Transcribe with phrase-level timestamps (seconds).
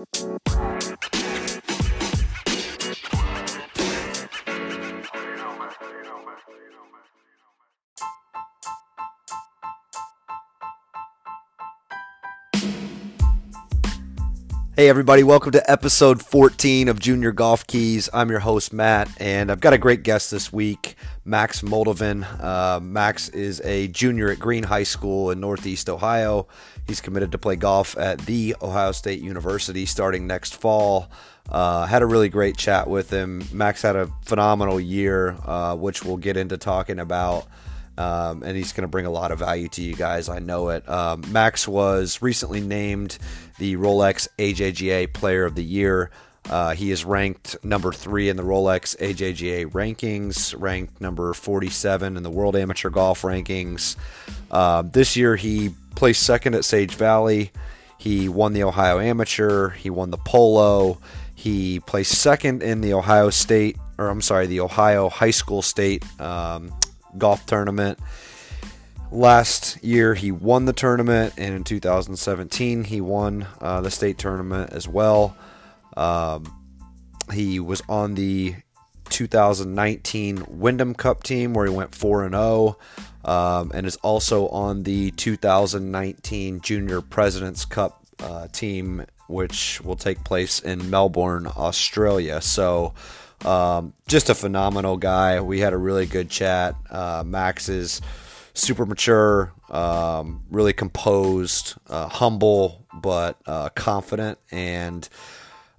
[0.00, 0.79] Música
[14.80, 18.08] Hey, everybody, welcome to episode 14 of Junior Golf Keys.
[18.14, 22.24] I'm your host, Matt, and I've got a great guest this week, Max Moldovan.
[22.42, 26.48] Uh, Max is a junior at Green High School in Northeast Ohio.
[26.86, 31.10] He's committed to play golf at The Ohio State University starting next fall.
[31.50, 33.42] Uh, had a really great chat with him.
[33.52, 37.46] Max had a phenomenal year, uh, which we'll get into talking about.
[38.00, 40.30] Um, and he's going to bring a lot of value to you guys.
[40.30, 40.88] I know it.
[40.88, 43.18] Um, Max was recently named
[43.58, 46.10] the Rolex AJGA Player of the Year.
[46.48, 52.22] Uh, he is ranked number three in the Rolex AJGA rankings, ranked number 47 in
[52.22, 53.96] the World Amateur Golf rankings.
[54.50, 57.50] Uh, this year, he placed second at Sage Valley.
[57.98, 59.68] He won the Ohio Amateur.
[59.68, 60.98] He won the Polo.
[61.34, 66.02] He placed second in the Ohio State, or I'm sorry, the Ohio High School State
[66.18, 66.72] um,
[67.18, 67.98] golf tournament.
[69.12, 74.72] Last year, he won the tournament, and in 2017, he won uh, the state tournament
[74.72, 75.36] as well.
[75.96, 76.56] Um,
[77.32, 78.54] he was on the
[79.10, 82.78] 2019 Wyndham Cup team where he went 4 and 0,
[83.24, 90.24] um, and is also on the 2019 Junior Presidents Cup uh, team, which will take
[90.24, 92.40] place in Melbourne, Australia.
[92.40, 92.94] So,
[93.44, 95.40] um, just a phenomenal guy.
[95.40, 96.74] We had a really good chat.
[96.90, 98.00] Uh, Max is
[98.54, 104.38] super mature, um, really composed, uh, humble, but uh, confident.
[104.50, 105.08] And,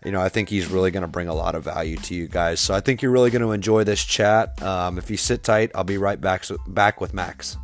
[0.04, 2.28] you know, I think he's really going to bring a lot of value to you
[2.28, 2.60] guys.
[2.60, 4.62] So I think you're really going to enjoy this chat.
[4.64, 7.58] Um, if you sit tight, I'll be right back, back with Max.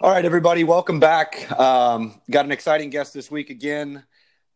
[0.00, 1.50] All right, everybody, welcome back.
[1.58, 4.04] Um, got an exciting guest this week again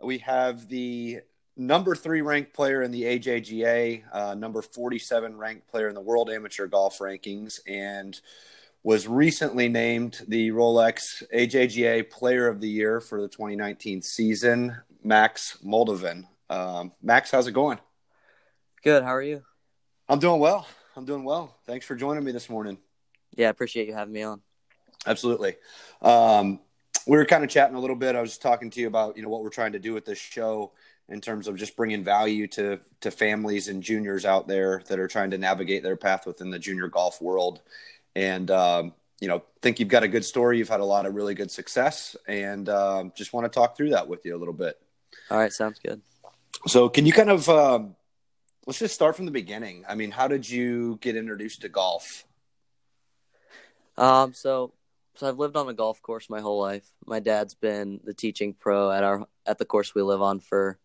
[0.02, 1.20] we have the
[1.56, 6.30] number three ranked player in the AJGA, uh, number 47 ranked player in the World
[6.30, 8.20] Amateur Golf Rankings, and
[8.83, 15.58] was recently named the Rolex AJGA Player of the Year for the 2019 season, Max
[15.64, 16.24] Moldovan.
[16.48, 17.78] Um, Max, how's it going?
[18.83, 19.02] Good.
[19.02, 19.42] How are you?
[20.08, 20.67] I'm doing well.
[20.96, 21.56] I'm doing well.
[21.67, 22.78] Thanks for joining me this morning.
[23.36, 24.40] Yeah, I appreciate you having me on.
[25.06, 25.56] Absolutely.
[26.00, 26.61] Um,
[27.08, 28.14] we were kind of chatting a little bit.
[28.14, 30.19] I was talking to you about you know what we're trying to do with this
[30.19, 30.73] show
[31.08, 35.08] in terms of just bringing value to to families and juniors out there that are
[35.08, 37.63] trying to navigate their path within the junior golf world.
[38.14, 40.58] And um, you know, think you've got a good story.
[40.58, 43.91] You've had a lot of really good success, and um, just want to talk through
[43.91, 44.79] that with you a little bit.
[45.30, 46.02] All right, sounds good.
[46.67, 47.97] So, can you kind of um,
[48.67, 49.85] let's just start from the beginning?
[49.89, 52.27] I mean, how did you get introduced to golf?
[53.97, 54.73] Um, so
[55.18, 56.89] so I've lived on a golf course my whole life.
[57.05, 60.79] My dad's been the teaching pro at our at the course we live on for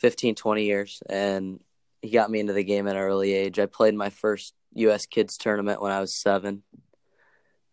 [0.00, 1.60] 15 20 years and
[2.02, 3.58] he got me into the game at an early age.
[3.58, 6.62] I played my first US kids tournament when I was 7.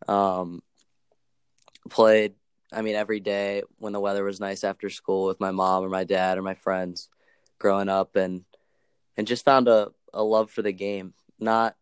[0.07, 0.63] Um
[1.90, 2.35] played
[2.72, 5.90] I mean every day when the weather was nice after school with my mom or
[5.90, 7.09] my dad or my friends
[7.59, 8.46] growing up and
[9.18, 11.13] and just found a a love for the game.
[11.38, 11.75] Not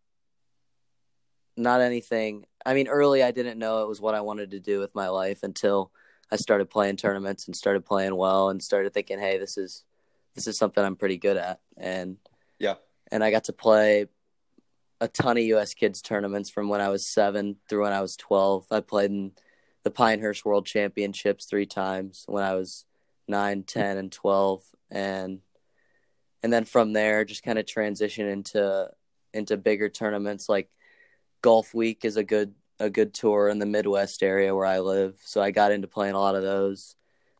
[1.55, 4.79] not anything I mean, early I didn't know it was what I wanted to do
[4.79, 5.91] with my life until
[6.31, 9.83] I started playing tournaments and started playing well and started thinking, hey, this is
[10.35, 11.59] this is something I'm pretty good at.
[11.77, 12.17] And
[12.59, 12.75] yeah,
[13.11, 14.07] and I got to play
[15.01, 15.73] a ton of U.S.
[15.73, 18.67] kids tournaments from when I was seven through when I was twelve.
[18.71, 19.31] I played in
[19.83, 22.85] the Pinehurst World Championships three times when I was
[23.27, 25.39] nine, ten, and twelve, and
[26.43, 28.89] and then from there just kind of transition into
[29.33, 30.69] into bigger tournaments like
[31.41, 35.17] Golf Week is a good a good tour in the Midwest area where I live.
[35.23, 36.95] So I got into playing a lot of those.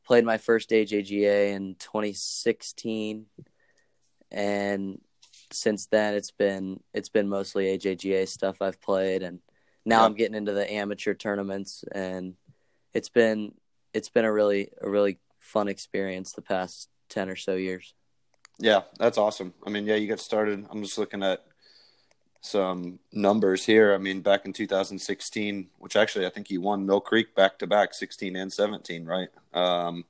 [0.05, 3.27] Played my first AJGA in 2016,
[4.31, 5.01] and
[5.51, 9.39] since then it's been it's been mostly AJGA stuff I've played, and
[9.85, 12.35] now I'm getting into the amateur tournaments, and
[12.93, 13.53] it's been
[13.93, 17.93] it's been a really a really fun experience the past ten or so years.
[18.57, 19.53] Yeah, that's awesome.
[19.65, 20.65] I mean, yeah, you got started.
[20.69, 21.45] I'm just looking at
[22.41, 23.93] some numbers here.
[23.93, 27.67] I mean, back in 2016, which actually I think he won Mill Creek back to
[27.67, 29.29] back, 16 and 17, right?
[29.53, 30.05] Um,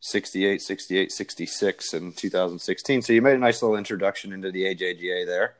[0.00, 3.02] 68, 68, 66 in 2016.
[3.02, 5.56] So you made a nice little introduction into the AJGA there.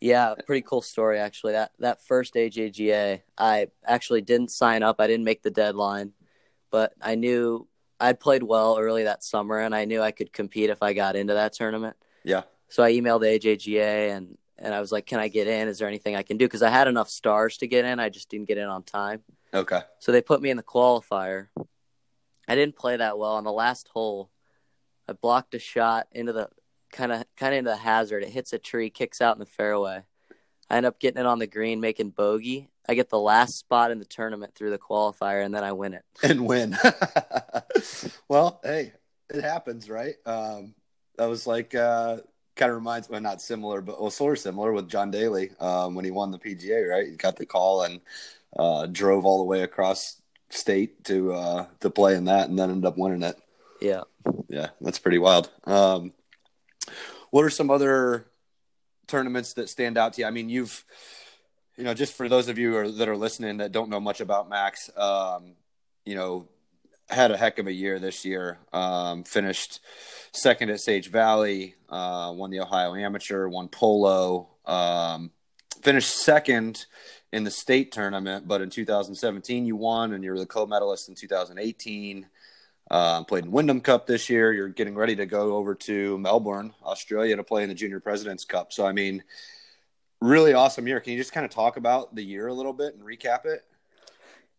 [0.00, 1.54] Yeah, pretty cool story actually.
[1.54, 5.00] That that first AJGA, I actually didn't sign up.
[5.00, 6.12] I didn't make the deadline,
[6.70, 7.66] but I knew
[7.98, 11.16] I'd played well early that summer, and I knew I could compete if I got
[11.16, 11.96] into that tournament.
[12.22, 12.42] Yeah.
[12.68, 15.68] So I emailed the AJGA and and I was like, "Can I get in?
[15.68, 18.08] Is there anything I can do?" Because I had enough stars to get in, I
[18.08, 19.22] just didn't get in on time.
[19.52, 19.80] Okay.
[19.98, 21.48] So they put me in the qualifier.
[22.48, 24.30] I didn't play that well on the last hole.
[25.08, 26.48] I blocked a shot into the
[26.92, 28.22] kind of kind of into the hazard.
[28.22, 30.04] It hits a tree, kicks out in the fairway.
[30.70, 32.68] I end up getting it on the green, making bogey.
[32.88, 35.94] I get the last spot in the tournament through the qualifier, and then I win
[35.94, 36.04] it.
[36.22, 36.76] And win.
[38.28, 38.92] well, hey,
[39.30, 40.16] it happens, right?
[40.26, 40.74] Um,
[41.16, 42.18] that was like uh,
[42.58, 45.94] kind of reminds me, not similar, but well, sort of similar with John Daly um,
[45.94, 47.08] when he won the PGA, right?
[47.08, 48.00] He got the call and
[48.58, 50.20] uh, drove all the way across
[50.50, 53.36] state to uh, to play in that, and then ended up winning it.
[53.80, 54.02] Yeah,
[54.48, 55.50] yeah, that's pretty wild.
[55.64, 56.12] Um,
[57.30, 58.26] what are some other
[59.06, 60.26] tournaments that stand out to you?
[60.26, 60.84] I mean, you've
[61.78, 64.20] you know, just for those of you are, that are listening that don't know much
[64.20, 65.54] about Max, um,
[66.04, 66.48] you know,
[67.10, 68.58] had a heck of a year this year.
[68.72, 69.80] Um, finished
[70.32, 75.30] second at Sage Valley, uh, won the Ohio Amateur, won polo, um,
[75.82, 76.86] finished second
[77.32, 78.46] in the state tournament.
[78.46, 82.26] But in 2017, you won, and you were the co-medalist in 2018.
[82.90, 84.52] Um, played in Wyndham Cup this year.
[84.52, 88.44] You're getting ready to go over to Melbourne, Australia, to play in the Junior Presidents
[88.44, 88.72] Cup.
[88.72, 89.22] So, I mean,
[90.20, 91.00] really awesome year.
[91.00, 93.64] Can you just kind of talk about the year a little bit and recap it?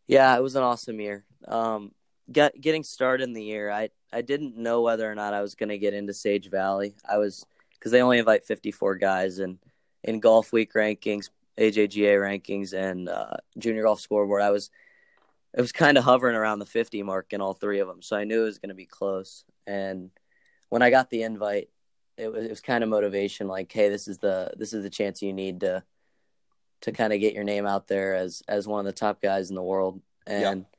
[0.08, 1.26] Yeah, it was an awesome year.
[1.48, 1.92] Um,
[2.32, 5.56] get, getting started in the year, I I didn't know whether or not I was
[5.56, 6.96] going to get into Sage Valley.
[7.08, 9.60] I was because they only invite 54 guys, and
[10.04, 14.70] in Golf Week rankings, AJGA rankings, and uh, Junior Golf Scoreboard, I was
[15.54, 18.02] it was kind of hovering around the 50 mark in all three of them.
[18.02, 19.44] So I knew it was going to be close.
[19.66, 20.12] And
[20.70, 21.70] when I got the invite,
[22.20, 24.90] it was it was kind of motivation like hey this is the this is the
[24.90, 25.84] chance you need to
[26.82, 29.50] to kind of get your name out there as as one of the top guys
[29.50, 30.79] in the world and yeah.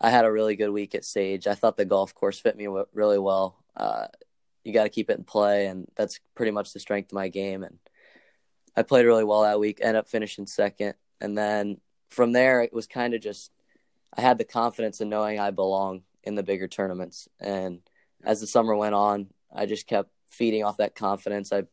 [0.00, 1.46] I had a really good week at Sage.
[1.46, 3.64] I thought the golf course fit me really well.
[3.76, 4.06] Uh,
[4.64, 7.28] you got to keep it in play, and that's pretty much the strength of my
[7.28, 7.62] game.
[7.62, 7.78] And
[8.76, 9.78] I played really well that week.
[9.80, 13.50] Ended up finishing second, and then from there it was kind of just
[14.16, 17.28] I had the confidence in knowing I belong in the bigger tournaments.
[17.40, 17.80] And
[18.24, 21.52] as the summer went on, I just kept feeding off that confidence.
[21.52, 21.64] I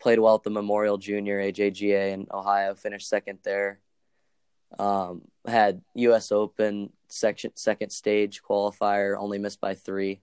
[0.00, 3.80] played well at the Memorial Junior AJGA in Ohio, finished second there.
[4.78, 6.32] Um, had U.S.
[6.32, 10.22] Open section second stage qualifier, only missed by three.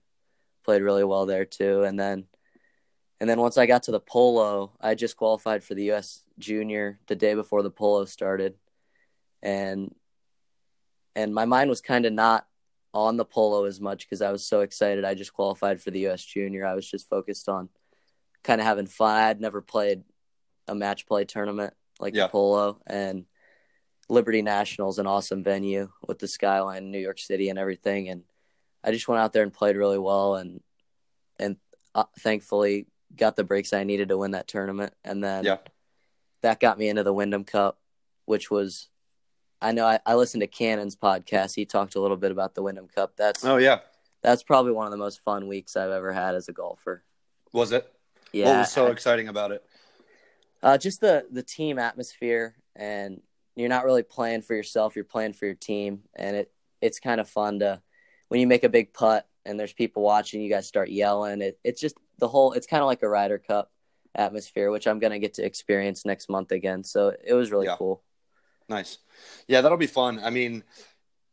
[0.64, 2.26] Played really well there too, and then
[3.20, 6.24] and then once I got to the polo, I just qualified for the U.S.
[6.38, 8.54] Junior the day before the polo started,
[9.42, 9.94] and
[11.16, 12.46] and my mind was kind of not
[12.94, 15.04] on the polo as much because I was so excited.
[15.04, 16.22] I just qualified for the U.S.
[16.22, 16.64] Junior.
[16.64, 17.68] I was just focused on
[18.44, 19.16] kind of having fun.
[19.16, 20.04] I had never played
[20.68, 22.24] a match play tournament like yeah.
[22.24, 23.24] the polo, and
[24.08, 28.08] Liberty National is an awesome venue with the skyline in New York City and everything.
[28.08, 28.22] And
[28.82, 30.60] I just went out there and played really well, and
[31.38, 31.56] and
[31.94, 34.94] uh, thankfully got the breaks I needed to win that tournament.
[35.04, 35.56] And then yeah.
[36.42, 37.78] that got me into the Wyndham Cup,
[38.24, 38.88] which was
[39.60, 41.54] I know I, I listened to Cannon's podcast.
[41.54, 43.14] He talked a little bit about the Wyndham Cup.
[43.16, 43.80] That's oh yeah,
[44.22, 47.02] that's probably one of the most fun weeks I've ever had as a golfer.
[47.52, 47.92] Was it?
[48.32, 48.46] Yeah.
[48.46, 49.64] What was so I, exciting about it?
[50.62, 53.20] Uh, just the the team atmosphere, and
[53.60, 54.94] you're not really playing for yourself.
[54.94, 57.82] You're playing for your team, and it it's kind of fun to
[58.28, 60.40] when you make a big putt and there's people watching.
[60.40, 61.40] You guys start yelling.
[61.40, 62.52] It it's just the whole.
[62.52, 63.70] It's kind of like a Ryder Cup
[64.14, 66.84] atmosphere, which I'm gonna get to experience next month again.
[66.84, 67.76] So it was really yeah.
[67.76, 68.02] cool.
[68.68, 68.98] Nice.
[69.46, 70.20] Yeah, that'll be fun.
[70.22, 70.62] I mean,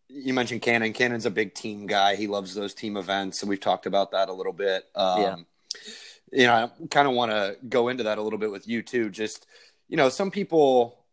[0.07, 0.93] you mentioned Cannon.
[0.93, 2.15] Cannon's a big team guy.
[2.15, 4.85] He loves those team events, and we've talked about that a little bit.
[4.95, 5.35] Um, yeah.
[6.31, 8.81] You know, I kind of want to go into that a little bit with you
[8.81, 9.09] too.
[9.09, 9.45] Just,
[9.87, 11.04] you know, some people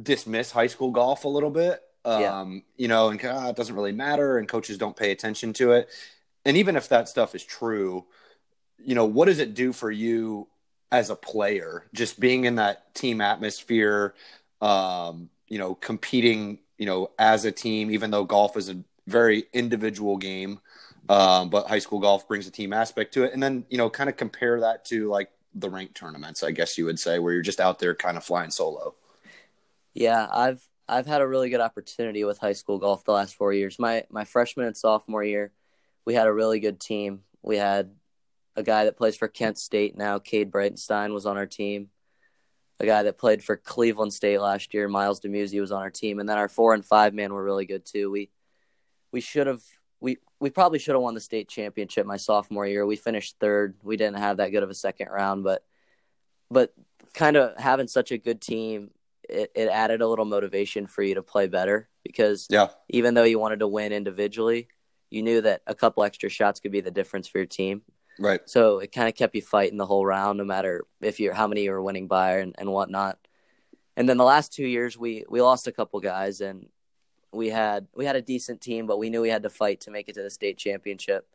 [0.00, 1.82] dismiss high school golf a little bit.
[2.04, 2.58] Um, yeah.
[2.76, 5.88] You know, and ah, it doesn't really matter, and coaches don't pay attention to it.
[6.44, 8.06] And even if that stuff is true,
[8.78, 10.48] you know, what does it do for you
[10.90, 11.84] as a player?
[11.92, 14.14] Just being in that team atmosphere,
[14.62, 19.44] um, you know, competing, you know, as a team, even though golf is a very
[19.52, 20.60] individual game.
[21.08, 23.34] Um, but high school golf brings a team aspect to it.
[23.34, 26.78] And then, you know, kind of compare that to like the ranked tournaments, I guess
[26.78, 28.94] you would say, where you're just out there kind of flying solo.
[30.00, 33.52] Yeah, I've I've had a really good opportunity with high school golf the last four
[33.52, 33.78] years.
[33.78, 35.52] My my freshman and sophomore year,
[36.06, 37.20] we had a really good team.
[37.42, 37.90] We had
[38.56, 41.90] a guy that plays for Kent State now, Cade Breitenstein, was on our team
[42.80, 46.18] a guy that played for Cleveland State last year, Miles DeMusi, was on our team,
[46.18, 48.10] and then our four and five man were really good too.
[48.10, 48.30] We
[49.12, 49.62] we should have
[50.00, 52.86] we we probably should have won the state championship my sophomore year.
[52.86, 53.76] We finished third.
[53.82, 55.62] We didn't have that good of a second round, but
[56.50, 56.72] but
[57.12, 58.92] kind of having such a good team,
[59.30, 62.68] it, it added a little motivation for you to play better because yeah.
[62.88, 64.68] even though you wanted to win individually,
[65.10, 67.82] you knew that a couple extra shots could be the difference for your team.
[68.18, 68.40] Right.
[68.46, 71.46] So it kind of kept you fighting the whole round, no matter if you're how
[71.46, 73.18] many you were winning by and, and whatnot.
[73.96, 76.68] And then the last two years, we we lost a couple guys, and
[77.32, 79.90] we had we had a decent team, but we knew we had to fight to
[79.90, 81.26] make it to the state championship.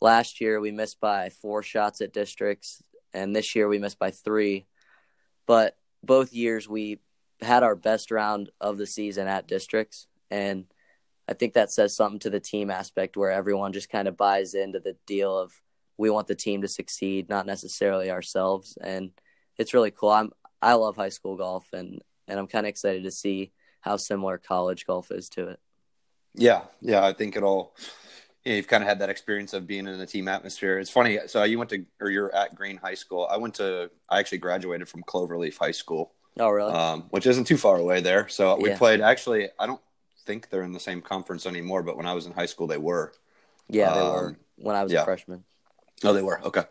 [0.00, 4.10] Last year, we missed by four shots at districts, and this year we missed by
[4.10, 4.66] three.
[5.46, 7.00] But both years we
[7.40, 10.66] had our best round of the season at districts, and
[11.28, 14.54] I think that says something to the team aspect where everyone just kind of buys
[14.54, 15.52] into the deal of
[15.96, 18.76] we want the team to succeed, not necessarily ourselves.
[18.80, 19.10] And
[19.56, 20.10] it's really cool.
[20.10, 23.96] I'm I love high school golf and and I'm kind of excited to see how
[23.96, 25.60] similar college golf is to it.
[26.34, 27.74] Yeah, yeah, I think it'll.
[28.44, 30.78] You know, you've kind of had that experience of being in a team atmosphere.
[30.78, 31.18] It's funny.
[31.28, 33.26] So you went to, or you're at Green High School.
[33.30, 33.90] I went to.
[34.10, 36.12] I actually graduated from Cloverleaf High School.
[36.38, 36.72] Oh, really?
[36.72, 38.28] Um, which isn't too far away there.
[38.28, 38.78] So we Yeah.
[38.78, 39.00] played.
[39.00, 39.80] Actually, I don't
[40.26, 41.82] think they're in the same conference anymore.
[41.82, 43.12] But when I was in high school, they were.
[43.68, 45.02] yeah, they were um, when I was yeah.
[45.02, 45.44] a freshman.
[46.02, 46.40] Oh, they were.
[46.42, 46.64] Okay.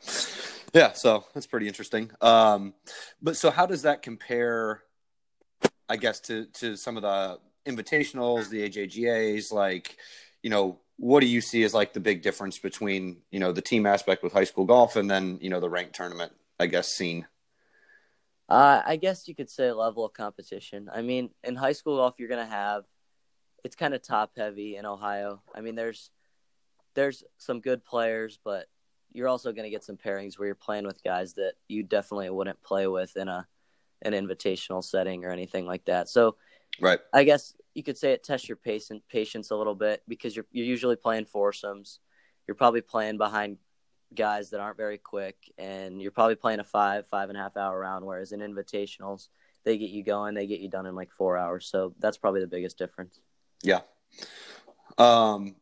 [0.74, 2.12] Yeah, so that's pretty interesting.
[2.20, 2.74] Um,
[3.22, 4.82] but so how does that compare,
[5.88, 9.52] I guess, to to some of the invitationals, the AJGAs?
[9.52, 9.98] Like,
[10.42, 13.62] you know, what do you see as like the big difference between you know the
[13.62, 16.34] team aspect with high school golf and then you know the ranked tournament?
[16.60, 17.28] I guess scene.
[18.50, 20.90] Uh, I guess you could say level of competition.
[20.94, 22.84] I mean, in high school golf, you're gonna have
[23.64, 25.42] it's kind of top heavy in Ohio.
[25.56, 26.12] I mean, there's
[26.96, 28.68] there's some good players, but
[29.12, 32.62] you're also gonna get some pairings where you're playing with guys that you definitely wouldn't
[32.62, 33.48] play with in a
[34.02, 36.10] an invitational setting or anything like that.
[36.10, 36.36] So
[36.82, 37.00] Right.
[37.14, 40.48] I guess you could say it tests your patient patience a little bit because you're
[40.52, 42.00] you're usually playing foursomes.
[42.48, 43.58] You're probably playing behind
[44.16, 47.58] guys that aren't very quick, and you're probably playing a five five and a half
[47.58, 48.06] hour round.
[48.06, 49.28] Whereas in invitationals,
[49.64, 51.68] they get you going, they get you done in like four hours.
[51.68, 53.20] So that's probably the biggest difference.
[53.62, 53.82] Yeah.
[54.98, 55.56] Um,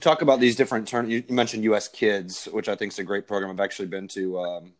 [0.00, 0.90] talk about these different.
[0.92, 1.88] You, you mentioned U.S.
[1.88, 3.50] Kids, which I think is a great program.
[3.50, 4.72] I've actually been to um,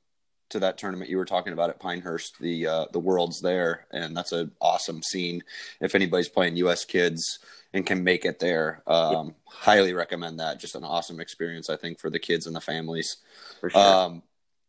[0.51, 2.39] to that tournament you were talking about at Pinehurst.
[2.41, 5.43] The uh, the Worlds there, and that's an awesome scene.
[5.81, 6.85] If anybody's playing U.S.
[6.85, 7.39] Kids
[7.75, 10.61] and can make it there, um, highly recommend that.
[10.61, 13.19] Just an awesome experience, I think, for the kids and the families.
[13.61, 13.81] For sure.
[13.81, 14.23] Um,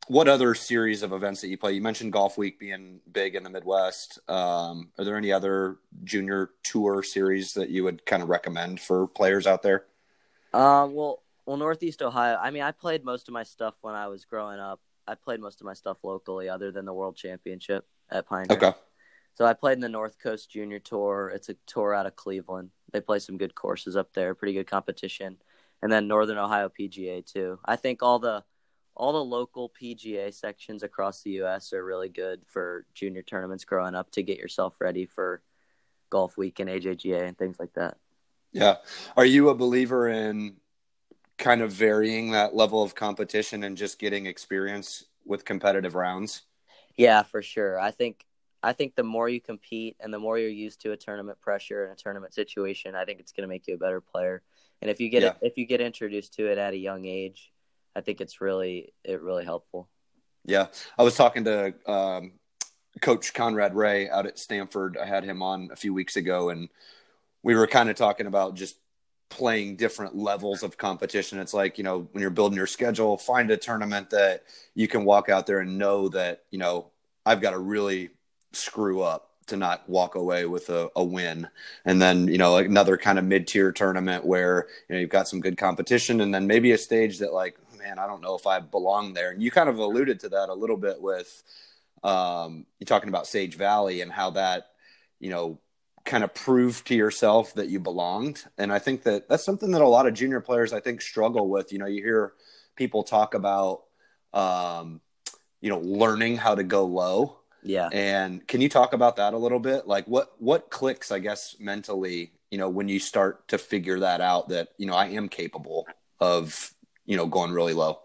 [0.07, 1.73] what other series of events that you play?
[1.73, 4.19] You mentioned Golf Week being big in the Midwest.
[4.29, 9.07] Um, are there any other junior tour series that you would kind of recommend for
[9.07, 9.85] players out there?
[10.53, 12.37] Um, well, well, Northeast Ohio.
[12.41, 14.81] I mean, I played most of my stuff when I was growing up.
[15.07, 18.51] I played most of my stuff locally, other than the World Championship at Pinehurst.
[18.51, 18.73] Okay.
[19.35, 21.31] So I played in the North Coast Junior Tour.
[21.33, 22.69] It's a tour out of Cleveland.
[22.93, 25.37] They play some good courses up there, pretty good competition.
[25.81, 27.59] And then Northern Ohio PGA too.
[27.65, 28.43] I think all the
[28.95, 33.95] all the local PGA sections across the US are really good for junior tournaments growing
[33.95, 35.41] up to get yourself ready for
[36.09, 37.97] golf week and AJGA and things like that.
[38.51, 38.77] Yeah.
[39.17, 40.57] Are you a believer in
[41.39, 46.43] kind of varying that level of competition and just getting experience with competitive rounds?
[46.95, 47.79] Yeah, for sure.
[47.79, 48.25] I think
[48.63, 51.83] I think the more you compete and the more you're used to a tournament pressure
[51.83, 54.41] and a tournament situation, I think it's going to make you a better player.
[54.81, 55.33] And if you get Yeah.
[55.41, 57.51] if you get introduced to it at a young age,
[57.95, 59.89] I think it's really it really helpful.
[60.45, 60.67] Yeah,
[60.97, 62.33] I was talking to um,
[63.01, 64.97] Coach Conrad Ray out at Stanford.
[64.97, 66.69] I had him on a few weeks ago, and
[67.43, 68.77] we were kind of talking about just
[69.29, 71.39] playing different levels of competition.
[71.39, 74.43] It's like you know when you're building your schedule, find a tournament that
[74.73, 76.91] you can walk out there and know that you know
[77.25, 78.09] I've got to really
[78.53, 81.47] screw up to not walk away with a, a win.
[81.85, 85.41] And then you know another kind of mid-tier tournament where you know you've got some
[85.41, 88.59] good competition and then maybe a stage that like man i don't know if i
[88.59, 89.31] belong there.
[89.31, 91.43] And you kind of alluded to that a little bit with
[92.03, 94.71] um you talking about sage valley and how that
[95.19, 95.59] you know
[96.05, 98.43] kind of proved to yourself that you belonged.
[98.57, 101.49] And i think that that's something that a lot of junior players i think struggle
[101.49, 101.71] with.
[101.73, 102.33] You know you hear
[102.75, 103.83] people talk about
[104.33, 105.01] um
[105.61, 107.87] you know learning how to go low Yeah.
[107.91, 109.87] and can you talk about that a little bit?
[109.87, 114.21] Like what what clicks, I guess, mentally, you know, when you start to figure that
[114.21, 115.87] out that, you know, I am capable
[116.19, 116.73] of,
[117.05, 117.99] you know, going really low.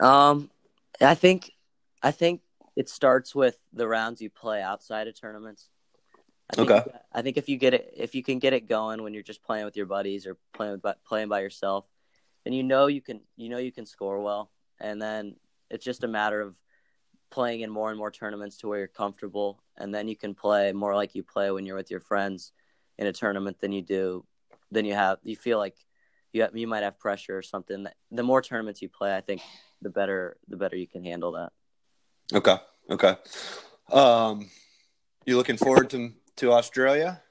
[0.00, 0.50] Um,
[1.00, 1.52] I think,
[2.02, 2.40] I think
[2.76, 5.68] it starts with the rounds you play outside of tournaments.
[6.50, 6.90] I think, Okay.
[7.12, 9.42] I think if you get it, if you can get it going when you're just
[9.42, 11.86] playing with your buddies or playing with, playing by yourself,
[12.44, 15.36] then you know you can, you know you can score well, and then
[15.70, 16.56] it's just a matter of
[17.32, 20.72] playing in more and more tournaments to where you're comfortable, and then you can play
[20.72, 22.52] more like you play when you're with your friends
[22.98, 24.24] in a tournament than you do,
[24.70, 25.18] than you have.
[25.24, 25.76] You feel like
[26.32, 27.86] you have, you might have pressure or something.
[28.10, 29.40] The more tournaments you play, I think
[29.80, 31.52] the better the better you can handle that.
[32.32, 32.56] Okay.
[32.90, 33.16] Okay.
[33.90, 34.48] Um
[35.26, 37.22] you looking forward to to Australia?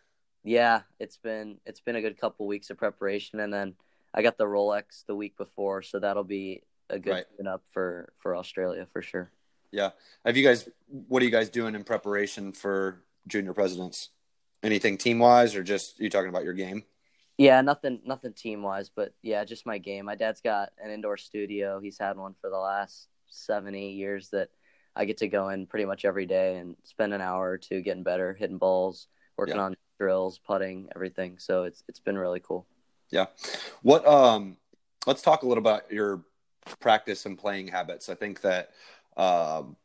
[0.43, 3.75] Yeah, it's been it's been a good couple weeks of preparation, and then
[4.13, 7.47] I got the Rolex the week before, so that'll be a good Right.
[7.47, 9.31] up for for Australia for sure.
[9.71, 9.91] Yeah.
[10.25, 10.67] Have you guys?
[10.87, 14.09] What are you guys doing in preparation for junior presidents?
[14.63, 16.83] Anything team wise, or just you talking about your game?
[17.37, 20.05] Yeah, nothing nothing team wise, but yeah, just my game.
[20.05, 21.79] My dad's got an indoor studio.
[21.79, 24.49] He's had one for the last seven, eight years that
[24.95, 27.81] I get to go in pretty much every day and spend an hour or two
[27.81, 29.61] getting better, hitting balls, working Yeah.
[29.63, 31.39] on drills, putting, everything.
[31.39, 32.67] So it's it's been really cool.
[33.09, 33.27] Yeah.
[33.81, 34.05] What?
[34.05, 34.57] Um.
[35.07, 36.23] Let's talk a little about your
[36.79, 38.07] practice and playing habits.
[38.07, 38.69] I think that
[39.17, 39.75] um,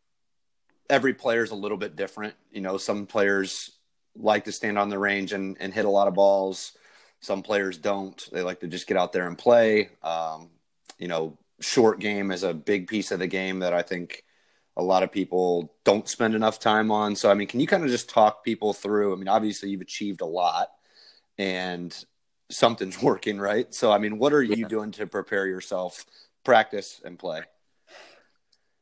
[0.88, 2.34] every player is a little bit different.
[2.50, 3.72] You know, some players
[4.16, 6.72] like to stand on the range and, and hit a lot of balls.
[7.20, 8.28] Some players don't.
[8.32, 9.90] They like to just get out there and play.
[10.02, 10.50] Um,
[10.98, 14.24] you know, short game is a big piece of the game that I think
[14.76, 17.16] a lot of people don't spend enough time on.
[17.16, 19.12] So, I mean, can you kind of just talk people through?
[19.12, 20.68] I mean, obviously, you've achieved a lot
[21.38, 21.96] and
[22.50, 23.72] something's working, right?
[23.74, 24.68] So, I mean, what are you Yeah.
[24.68, 26.04] doing to prepare yourself,
[26.44, 27.42] practice, and play?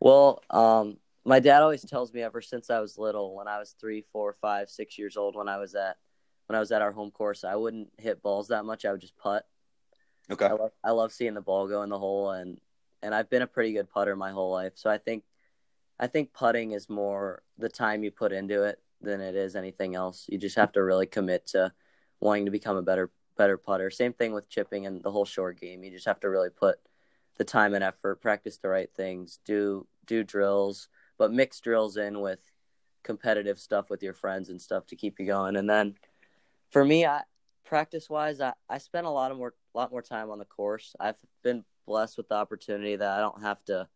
[0.05, 3.75] Well, um, my dad always tells me ever since I was little, when I was
[3.81, 5.97] three, four, five, six years old, when I was at
[6.47, 8.85] when I was at our home course, I wouldn't hit balls that much.
[8.85, 9.47] I would just putt.
[10.31, 10.45] Okay.
[10.45, 12.61] I love I love seeing the ball go in the hole and
[13.03, 14.73] and I've been a pretty good putter my whole life.
[14.75, 15.25] So I think
[15.99, 19.95] I think putting is more the time you put into it than it is anything
[19.95, 20.27] else.
[20.29, 21.73] You just have to really commit to
[22.21, 23.91] wanting to become a better better putter.
[23.91, 25.83] Same thing with chipping and the whole short game.
[25.83, 26.79] You just have to really put
[27.39, 32.21] the time and effort, practice the right things, do do drills, but mix drills in
[32.21, 32.41] with
[33.03, 35.57] competitive stuff with your friends and stuff to keep you going.
[35.57, 35.95] And then
[36.71, 37.23] for me, I
[37.65, 40.95] practice wise, I, I spend a lot of more lot more time on the course.
[41.01, 43.89] I've been blessed with the opportunity that I don't have to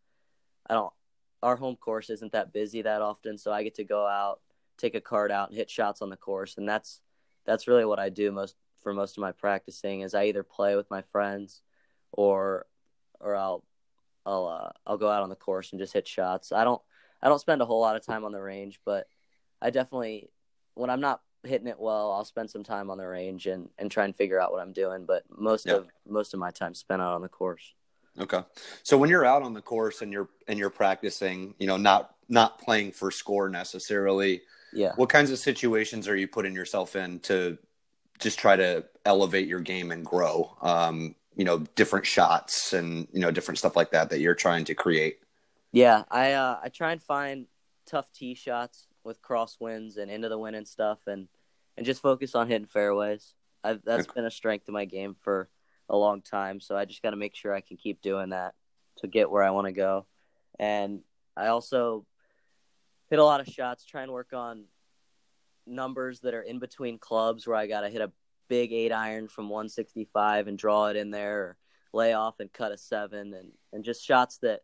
[0.69, 0.93] I don't
[1.41, 4.41] our home course isn't that busy that often, so I get to go out,
[4.77, 7.01] take a cart out and hit shots on the course and that's
[7.45, 10.75] that's really what I do most for most of my practicing is I either play
[10.75, 11.61] with my friends
[12.11, 12.65] or
[13.19, 13.63] or I'll
[14.29, 16.51] I'll uh, I'll go out on the course and just hit shots.
[16.51, 16.81] I don't
[17.21, 19.07] I don't spend a whole lot of time on the range, but
[19.61, 20.29] I definitely
[20.75, 23.89] when I'm not hitting it well, I'll spend some time on the range and, and
[23.89, 25.05] try and figure out what I'm doing.
[25.05, 25.75] But most Yeah.
[25.75, 27.73] of most of my time spent out on the course.
[28.19, 28.41] Okay.
[28.83, 32.15] So when you're out on the course and you're and you're practicing, you know, not
[32.27, 34.93] not playing for score necessarily, Yeah.
[34.95, 37.57] what kinds of situations are you putting yourself in to
[38.19, 40.55] just try to elevate your game and grow?
[40.61, 44.65] Um, you know, different shots and you know different stuff like that that you're trying
[44.65, 45.19] to create.
[45.71, 47.47] Yeah, I uh, I try and find
[47.85, 51.29] tough tee shots with crosswinds and into the wind and stuff, and
[51.77, 53.35] and just focus on hitting fairways.
[53.63, 54.15] I've, that's Okay.
[54.15, 55.47] been a strength of my game for
[55.87, 58.53] a long time, so I just got to make sure I can keep doing that
[58.97, 60.07] to get where I want to go.
[60.59, 61.03] And
[61.37, 62.05] I also
[63.09, 64.65] hit a lot of shots, try and work on
[65.65, 68.11] numbers that are in between clubs where I got to hit a
[68.49, 71.57] big eight iron from 165 and draw it in there, or
[71.93, 74.61] lay off and cut a seven, and and just shots that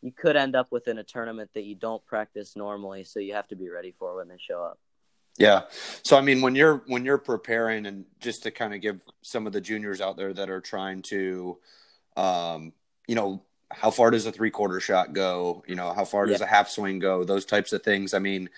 [0.00, 3.34] you could end up with in a tournament that you don't practice normally, so you
[3.34, 4.78] have to be ready for when they show up.
[5.38, 5.62] Yeah.
[6.02, 9.46] So I mean, when you're when you're preparing, and just to kind of give some
[9.46, 11.58] of the juniors out there that are trying to,
[12.16, 12.72] um,
[13.06, 15.62] you know, how far does a three quarter shot go?
[15.66, 17.24] You know, how far does a half swing go?
[17.24, 18.14] Those types of things.
[18.14, 18.50] I mean,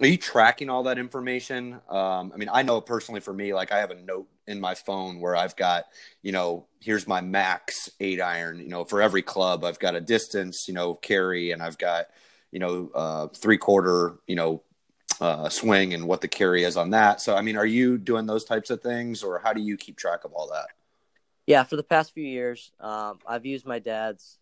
[0.00, 1.74] are you tracking all that information?
[1.88, 4.74] Um, I mean, I know personally for me, like I have a note in my
[4.74, 5.84] phone where I've got,
[6.22, 8.58] you know, here's my max eight iron.
[8.58, 12.06] You know, for every club, I've got a distance, you know, carry, and I've got,
[12.50, 14.62] you know, uh, three quarter, you know,
[15.20, 17.20] uh, swing and what the carry is on that.
[17.20, 19.98] So, I mean, are you doing those types of things, or how do you keep
[19.98, 20.68] track of all that?
[21.46, 24.38] Yeah, for the past few years, um, I've used my dad's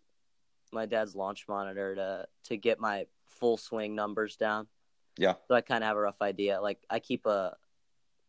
[0.71, 4.67] my dad's launch monitor to to get my full swing numbers down.
[5.21, 5.35] Yeah.
[5.47, 6.59] So I kind of have a rough idea.
[6.59, 7.55] Like I keep a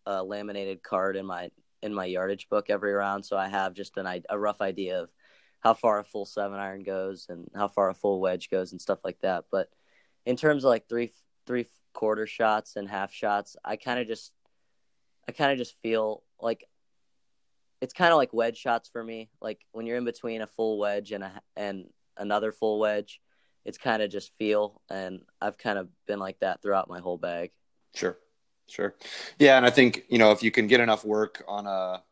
[0.04, 1.50] a laminated card in my
[1.82, 5.10] in my yardage book every round, so I have just an a rough idea of
[5.60, 8.80] how far a full seven iron goes and how far a full wedge goes and
[8.80, 9.46] stuff like that.
[9.50, 9.70] But
[10.26, 11.14] in terms of like three
[11.46, 14.30] three quarter shots and half shots, I kind of just
[15.26, 16.68] I kind of just feel like
[17.80, 19.30] it's kind of like wedge shots for me.
[19.40, 21.86] Like when you're in between a full wedge and a and
[22.18, 23.21] another full wedge,
[23.64, 27.18] it's kind of just feel, and I've kind of been like that throughout my whole
[27.18, 27.50] bag.
[27.94, 28.18] Sure,
[28.68, 28.94] sure,
[29.38, 29.56] yeah.
[29.56, 32.02] And I think you know if you can get enough work on a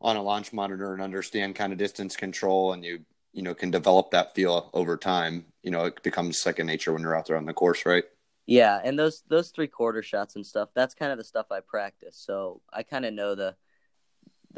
[0.00, 3.00] on a launch monitor and understand kind of distance control, and you
[3.32, 7.02] you know can develop that feel over time, you know it becomes second nature when
[7.02, 8.04] you're out there on the course, right?
[8.46, 11.60] Yeah, and those those three quarter shots and stuff, that's kind of the stuff I
[11.60, 12.16] practice.
[12.16, 13.56] So I kind of know the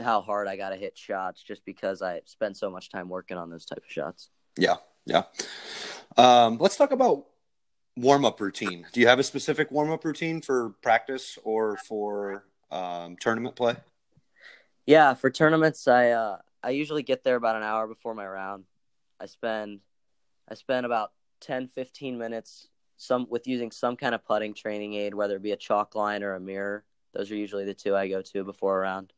[0.03, 3.37] how hard I got to hit shots just because I spend so much time working
[3.37, 4.31] on those type of shots.
[4.59, 5.25] Yeah, yeah.
[6.17, 7.27] Um, let's talk about
[7.97, 8.87] warm up routine.
[8.93, 13.77] Do you have a specific warm up routine for practice or for um, tournament play?
[14.87, 18.65] Yeah, for tournaments, I uh, I usually get there about an hour before my round.
[19.21, 19.81] I spend
[20.49, 25.15] I spend about 10 15 minutes some with using some kind of putting training aid,
[25.15, 26.85] whether it be a chalk line or a mirror.
[27.13, 29.13] Those are usually the two I go to before a round.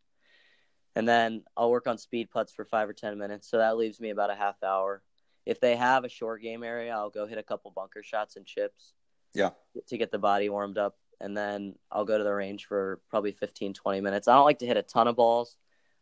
[0.95, 3.51] And then I'll work on speed putts for five or 10 minutes.
[3.51, 5.03] So that leaves me about a half hour.
[5.47, 8.45] If they have a short game area, I'll go hit a couple bunker shots and
[8.45, 8.93] chips.
[9.33, 9.51] Yeah.
[9.89, 10.97] To get the body warmed up.
[11.21, 14.29] And then I'll go to the range for probably 15, 20 minutes.
[14.29, 15.57] I don't like to hit a ton of balls.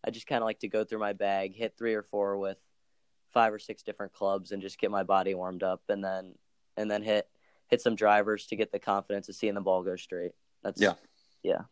[0.05, 2.59] I just kind of like to go through my bag, hit three or four with
[3.35, 6.35] five or six different clubs and just get my body warmed up and then
[6.77, 7.29] and then hit
[7.67, 10.33] hit some drivers to get the confidence of seeing the ball go straight.
[10.63, 10.95] That's yeah.
[11.43, 11.63] Yeah.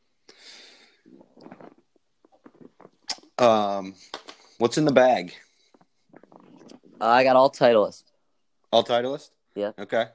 [3.38, 3.94] Um
[4.58, 5.34] what's in the bag?
[7.02, 8.04] Uh, I got all Titleist.
[8.70, 9.30] All Titleist?
[9.56, 9.72] Yeah.
[9.76, 10.06] Okay.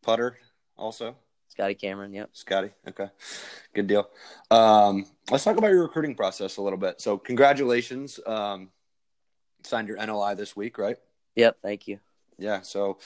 [0.00, 0.38] Putter
[0.78, 1.14] also?
[1.48, 2.30] Scotty Cameron, yep.
[2.32, 2.70] Scotty.
[2.88, 3.08] Okay.
[3.74, 4.08] Good deal.
[4.50, 7.02] Um, let's talk about your recruiting process a little bit.
[7.02, 8.18] So, congratulations.
[8.26, 8.70] Um,
[9.62, 10.96] signed your NLI this week, right?
[11.36, 11.58] Yep.
[11.62, 12.00] Thank you.
[12.38, 12.62] Yeah.
[12.62, 12.96] So,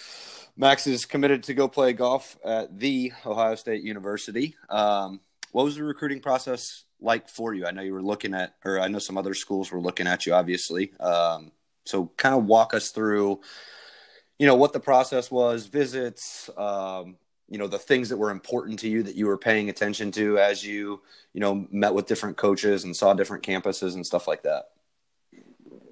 [0.56, 4.54] Max is committed to go play golf at the Ohio State University.
[4.70, 5.18] Um,
[5.50, 7.66] what was the recruiting process like for you?
[7.66, 10.26] I know you were looking at, or I know some other schools were looking at
[10.26, 10.92] you, obviously.
[11.00, 11.50] Um,
[11.86, 13.40] so, kind of walk us through,
[14.38, 17.16] you know, what the process was, visits, um,
[17.48, 20.38] you know the things that were important to you that you were paying attention to
[20.38, 24.42] as you you know met with different coaches and saw different campuses and stuff like
[24.42, 24.70] that.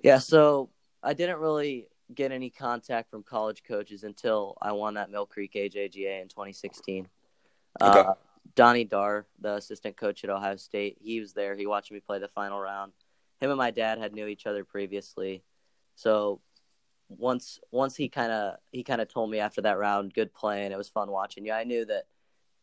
[0.03, 0.69] Yeah so
[1.03, 5.55] i didn't really get any contact from college coaches until i won that mill creek
[5.55, 7.09] ajga in 2016
[7.81, 8.01] okay.
[8.01, 8.15] uh,
[8.55, 11.57] donnie darr the assistant coach at ohio state he was there.
[11.57, 12.93] He watched me play the final round.
[13.41, 15.43] Him and my dad had knew each other previously
[15.95, 16.41] so
[17.09, 20.73] once once he kind of he kind of told me after that round, good playing.
[20.73, 21.53] It was fun watching you.
[21.53, 22.05] I knew that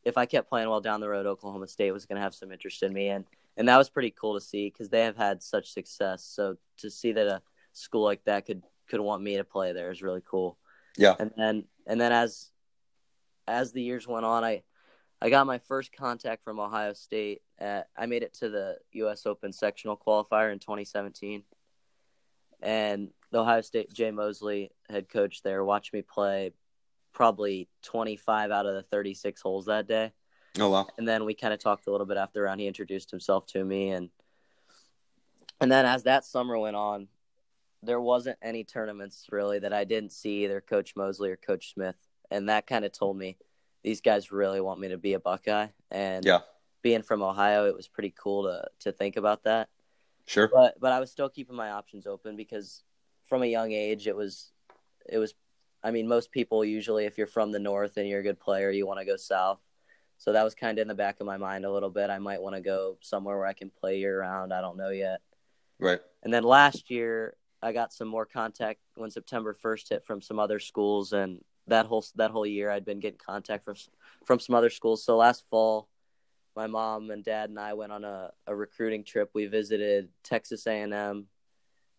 [0.03, 2.51] if I kept playing well down the road, Oklahoma State was going to have some
[2.51, 3.25] interest in me, and
[3.57, 6.23] and that was pretty cool to see because they have had such success.
[6.23, 7.41] So to see that a
[7.73, 10.57] school like that could could want me to play there is really cool.
[10.97, 11.15] Yeah.
[11.19, 12.51] And then and then as
[13.47, 14.63] as the years went on, I
[15.21, 17.41] I got my first contact from Ohio State.
[17.59, 19.25] At, I made it to the U.S.
[19.25, 21.43] Open sectional qualifier in 2017,
[22.61, 26.51] and Ohio State Jay Moseley, head coach there, watched me play
[27.13, 30.11] probably 25 out of the 36 holes that day.
[30.59, 30.87] Oh wow!
[30.97, 32.59] And then we kind of talked a little bit after round.
[32.59, 34.09] He introduced himself to me, and
[35.61, 37.07] and then as that summer went on,
[37.83, 41.95] there wasn't any tournaments really that I didn't see either Coach Moseley or Coach Smith,
[42.29, 43.37] and that kind of told me
[43.81, 45.67] these guys really want me to be a Buckeye.
[45.89, 46.39] And yeah,
[46.81, 49.69] being from Ohio, it was pretty cool to to think about that.
[50.25, 50.49] Sure.
[50.51, 52.83] But but I was still keeping my options open because
[53.31, 54.51] from a young age, it was
[55.09, 55.33] it was.
[55.81, 58.69] I mean, most people usually, if you're from the north and you're a good player,
[58.69, 59.59] you want to go south.
[60.17, 62.09] So that was kind of in the back of my mind a little bit.
[62.09, 64.53] I might want to go somewhere where I can play year round.
[64.53, 65.21] I don't know yet.
[65.79, 66.01] Right.
[66.21, 70.37] And then last year, I got some more contact when September 1st hit from some
[70.37, 73.75] other schools, and that whole that whole year I'd been getting contact from
[74.25, 75.05] from some other schools.
[75.05, 75.87] So last fall,
[76.53, 79.31] my mom and dad and I went on a, a recruiting trip.
[79.33, 81.27] We visited Texas A&M,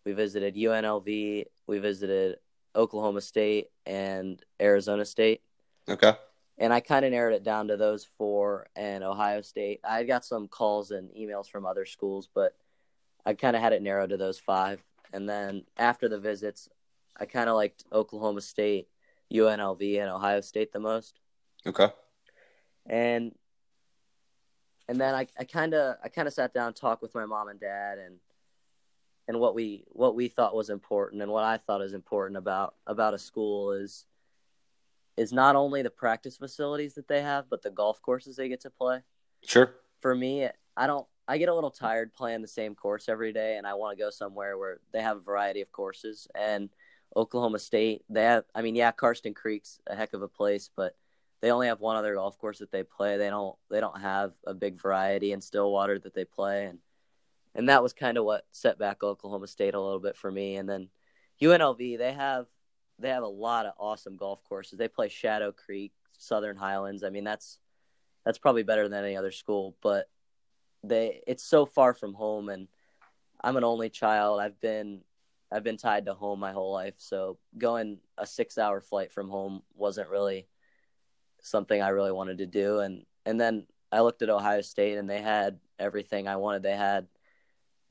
[0.05, 2.37] we visited UNLV, we visited
[2.75, 5.41] Oklahoma State and Arizona State.
[5.87, 6.13] Okay.
[6.57, 9.79] And I kind of narrowed it down to those four and Ohio State.
[9.83, 12.55] I got some calls and emails from other schools, but
[13.25, 14.83] I kind of had it narrowed to those five.
[15.11, 16.69] And then after the visits,
[17.17, 18.87] I kind of liked Oklahoma State,
[19.31, 21.19] UNLV, and Ohio State the most.
[21.65, 21.89] Okay.
[22.85, 23.33] And
[24.87, 27.59] and then I kind of I kind of sat down, talked with my mom and
[27.59, 28.17] dad, and
[29.27, 32.75] and what we what we thought was important and what I thought is important about
[32.85, 34.05] about a school is
[35.17, 38.61] is not only the practice facilities that they have, but the golf courses they get
[38.61, 39.01] to play.
[39.45, 39.75] Sure.
[40.01, 41.07] For me, I don't.
[41.25, 44.03] I get a little tired playing the same course every day, and I want to
[44.03, 46.27] go somewhere where they have a variety of courses.
[46.35, 46.69] And
[47.15, 48.45] Oklahoma State, they have.
[48.53, 50.95] I mean, yeah, Karsten Creek's a heck of a place, but
[51.41, 53.17] they only have one other golf course that they play.
[53.17, 53.55] They don't.
[53.69, 56.79] They don't have a big variety in Stillwater that they play, and
[57.55, 60.55] and that was kind of what set back Oklahoma State a little bit for me.
[60.55, 60.89] And then
[61.41, 62.47] UNLV, they have
[62.99, 64.77] they have a lot of awesome golf courses.
[64.77, 67.03] They play Shadow Creek, Southern Highlands.
[67.03, 67.59] I mean, that's
[68.25, 70.09] that's probably better than any other school, but
[70.83, 72.67] they it's so far from home and
[73.41, 74.39] I'm an only child.
[74.39, 75.01] I've been
[75.51, 79.61] I've been tied to home my whole life, so going a 6-hour flight from home
[79.75, 80.47] wasn't really
[81.41, 85.07] something I really wanted to do and and then I looked at Ohio State and
[85.07, 86.63] they had everything I wanted.
[86.63, 87.07] They had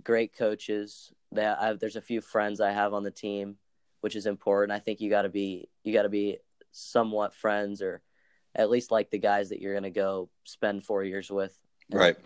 [0.04, 1.12] great coaches.
[1.30, 3.56] They have, there's a few friends I have on the team,
[4.00, 4.72] which is important.
[4.72, 6.38] I think you got to be you got to be
[6.72, 8.02] somewhat friends or
[8.54, 11.56] at least like the guys that you're going to go spend 4 years with.
[11.90, 12.16] Right.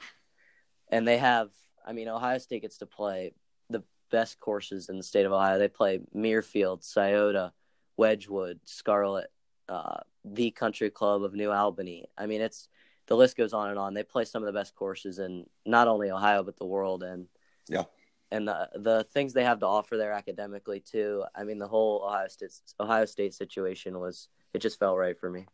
[0.88, 1.50] And they have
[1.86, 3.32] I mean Ohio State gets to play
[3.70, 5.58] the best courses in the state of Ohio.
[5.58, 7.52] They play Muirfield, Scioto,
[7.96, 9.30] Wedgewood, Scarlet,
[9.68, 12.06] uh, the Country Club of New Albany.
[12.16, 12.68] I mean, it's
[13.06, 13.94] the list goes on and on.
[13.94, 17.26] They play some of the best courses in not only Ohio but the world, and
[17.68, 17.84] yeah,
[18.30, 21.24] and the the things they have to offer there academically too.
[21.34, 25.30] I mean, the whole Ohio State Ohio State situation was it just felt right for
[25.30, 25.46] me.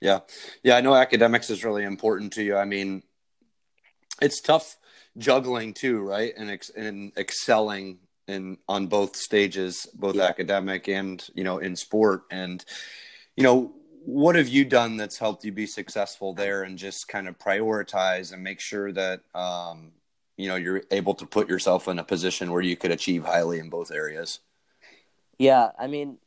[0.00, 0.20] Yeah,
[0.62, 2.56] yeah, I know academics is really important to you.
[2.56, 3.02] I mean,
[4.20, 4.76] it's tough
[5.16, 6.32] juggling too, right?
[6.36, 10.24] And ex- and excelling in on both stages, both yeah.
[10.24, 12.22] academic and you know in sport.
[12.30, 12.64] And
[13.36, 13.72] you know,
[14.04, 18.32] what have you done that's helped you be successful there, and just kind of prioritize
[18.32, 19.92] and make sure that um,
[20.38, 23.58] you know you're able to put yourself in a position where you could achieve highly
[23.58, 24.40] in both areas.
[25.38, 26.18] Yeah, I mean,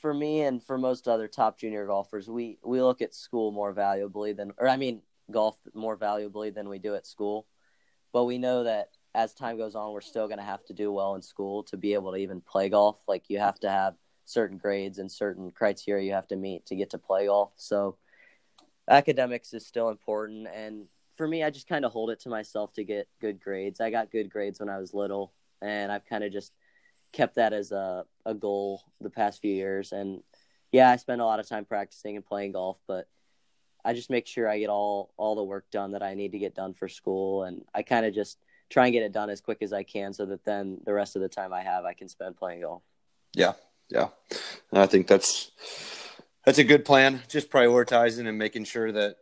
[0.00, 3.72] for me and for most other top junior golfers, we we look at school more
[3.72, 7.46] valuably than, or I mean, golf more valuably than we do at school.
[8.12, 10.92] But we know that as time goes on, we're still going to have to do
[10.92, 12.98] well in school to be able to even play golf.
[13.06, 13.94] Like you have to have
[14.24, 17.52] certain grades and certain criteria you have to meet to get to play golf.
[17.56, 17.96] So
[18.88, 20.48] academics is still important.
[20.54, 20.86] And
[21.16, 23.80] for me, I just kind of hold it to myself to get good grades.
[23.80, 26.52] I got good grades when I was little, and I've kind of just
[27.12, 29.92] kept that as a, a goal the past few years.
[29.92, 30.22] And
[30.72, 33.08] yeah, I spend a lot of time practicing and playing golf, but
[33.84, 36.38] I just make sure I get all all the work done that I need to
[36.38, 39.40] get done for school, and I kind of just try and get it done as
[39.40, 41.94] quick as I can, so that then the rest of the time I have I
[41.94, 42.82] can spend playing golf.
[43.32, 43.52] Yeah,
[43.88, 44.08] yeah,
[44.70, 45.52] and I think that's
[46.44, 47.22] that's a good plan.
[47.28, 49.16] Just prioritizing and making sure that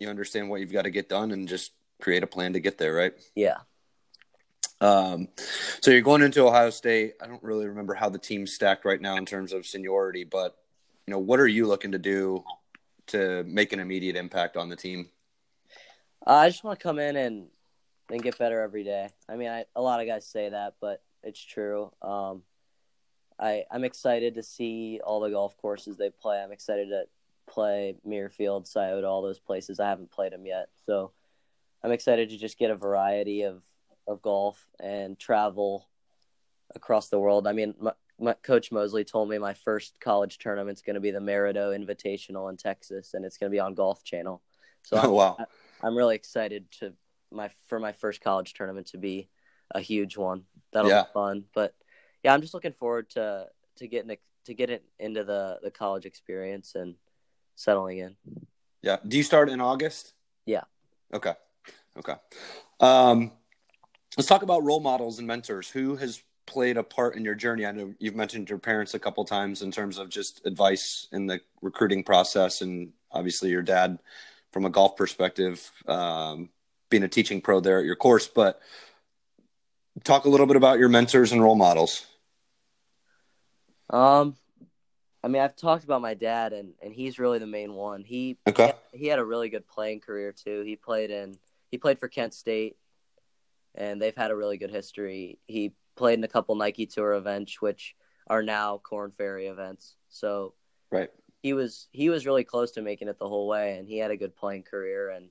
[0.00, 2.78] you understand what you've got to get done, and just create a plan to get
[2.78, 2.94] there.
[2.94, 3.12] Right?
[3.36, 3.58] Yeah.
[4.80, 5.28] Um,
[5.82, 7.14] so you're going into Ohio State.
[7.22, 10.56] I don't really remember how the team's stacked right now in terms of seniority, but
[11.06, 12.42] you know, what are you looking to do
[13.08, 15.10] to make an immediate impact on the team?
[16.26, 17.48] Uh, I just want to come in and
[18.10, 19.08] and get better every day.
[19.28, 21.92] I mean, I, a lot of guys say that, but it's true.
[22.02, 22.42] Um,
[23.38, 26.40] I I'm excited to see all the golf courses they play.
[26.42, 27.04] I'm excited to
[27.50, 29.80] play Muirfield, Scioto, all those places.
[29.80, 31.12] I haven't played them yet, so
[31.82, 33.62] I'm excited to just get a variety of
[34.06, 35.88] of golf and travel
[36.74, 37.46] across the world.
[37.46, 41.10] I mean, my, my, Coach Moseley told me my first college tournament's going to be
[41.10, 44.42] the Maridoe Invitational in Texas, and it's going to be on Golf Channel.
[44.82, 45.46] So oh, I'm, wow,
[45.82, 46.92] I'm really excited to
[47.30, 49.28] my for my first college tournament to be
[49.72, 50.44] a huge one.
[50.72, 51.02] That'll yeah.
[51.02, 51.44] be fun.
[51.54, 51.74] But
[52.22, 56.06] yeah, I'm just looking forward to to getting to get it into the the college
[56.06, 56.94] experience and
[57.60, 58.16] settling in.
[58.82, 58.96] Yeah.
[59.06, 60.14] Do you start in August?
[60.46, 60.62] Yeah.
[61.12, 61.34] Okay.
[61.98, 62.14] Okay.
[62.80, 63.32] Um,
[64.16, 65.68] let's talk about role models and mentors.
[65.68, 67.66] Who has played a part in your journey?
[67.66, 71.26] I know you've mentioned your parents a couple times in terms of just advice in
[71.26, 73.98] the recruiting process, and obviously your dad
[74.52, 76.48] from a golf perspective, um,
[76.88, 78.26] being a teaching pro there at your course.
[78.26, 78.60] But
[80.02, 82.06] talk a little bit about your mentors and role models.
[83.90, 84.36] Um,
[85.22, 88.04] I mean, I've talked about my dad, and and he's really the main one.
[88.04, 88.72] He okay.
[88.92, 90.62] he, he had a really good playing career too.
[90.62, 91.36] He played in
[91.70, 92.76] he played for Kent State,
[93.74, 95.38] and they've had a really good history.
[95.46, 97.94] He played in a couple Nike Tour events, which
[98.26, 99.96] are now Korn Ferry events.
[100.08, 100.54] So
[100.90, 101.10] right,
[101.42, 104.10] he was he was really close to making it the whole way, and he had
[104.10, 105.10] a good playing career.
[105.10, 105.28] And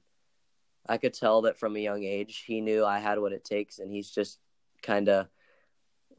[0.88, 3.80] I could tell that from a young age, he knew I had what it takes,
[3.80, 4.39] and he's just
[4.82, 5.28] kind of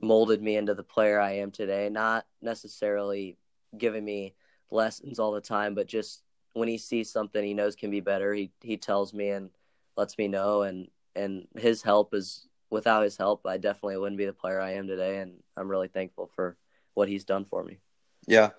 [0.02, 1.88] molded me into the player I am today.
[1.88, 3.36] Not necessarily
[3.76, 4.34] giving me
[4.70, 8.32] lessons all the time, but just when he sees something he knows can be better,
[8.34, 9.50] he he tells me and
[9.96, 14.26] lets me know and and his help is without his help, I definitely wouldn't be
[14.26, 16.56] the player I am today, and I'm really thankful for
[16.94, 17.78] what he's done for me.
[18.26, 18.50] Yeah.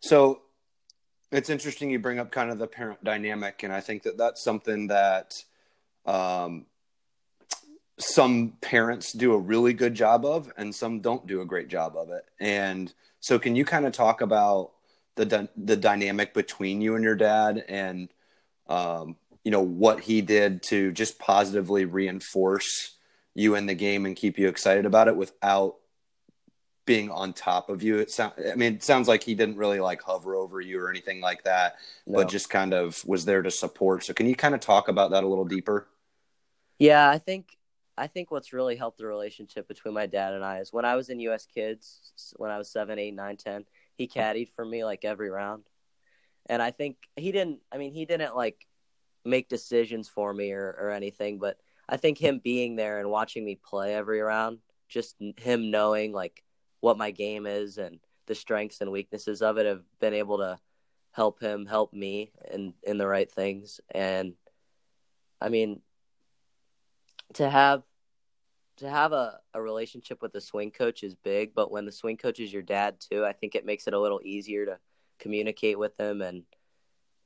[0.00, 0.42] So
[1.32, 4.42] it's interesting you bring up kind of the parent dynamic, and I think that that's
[4.42, 5.32] something that
[6.04, 6.66] um,
[7.98, 11.96] some parents do a really good job of, and some don't do a great job
[11.96, 12.24] of it.
[12.40, 12.92] And
[13.26, 14.70] so, can you kind of talk about
[15.16, 18.08] the the dynamic between you and your dad, and
[18.68, 22.96] um, you know what he did to just positively reinforce
[23.34, 25.74] you in the game and keep you excited about it without
[26.84, 27.98] being on top of you.
[27.98, 30.88] It sound, I mean, it sounds like he didn't really like hover over you or
[30.88, 32.18] anything like that, no.
[32.18, 34.04] but just kind of was there to support.
[34.04, 35.88] So, can you kind of talk about that a little deeper?
[36.78, 37.56] Yeah, I think
[37.98, 40.96] I think what's really helped the relationship between my dad and I is when I
[40.96, 41.46] was in U.S.
[41.46, 45.64] Kids, when I was seven, eight, nine, ten, he caddied for me like every round,
[46.46, 47.60] and I think he didn't.
[47.72, 48.66] I mean, he didn't like
[49.24, 53.44] make decisions for me or, or anything, but I think him being there and watching
[53.44, 56.42] me play every round, just him knowing like
[56.80, 60.58] what my game is and the strengths and weaknesses of it have been able to
[61.12, 64.34] help him help me in in the right things and
[65.40, 65.80] I mean
[67.34, 67.82] to have
[68.78, 72.16] to have a, a relationship with the swing coach is big, but when the swing
[72.16, 74.78] coach is your dad too, I think it makes it a little easier to
[75.18, 76.42] communicate with them and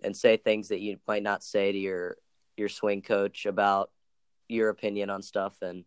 [0.03, 2.17] and say things that you might not say to your
[2.57, 3.91] your swing coach about
[4.49, 5.85] your opinion on stuff and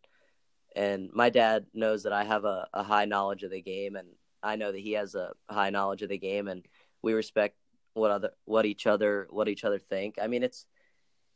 [0.76, 4.08] and my dad knows that I have a, a high knowledge of the game and
[4.42, 6.66] I know that he has a high knowledge of the game and
[7.02, 7.56] we respect
[7.94, 10.18] what other what each other what each other think.
[10.22, 10.66] I mean it's